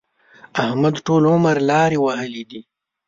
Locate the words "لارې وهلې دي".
1.69-2.61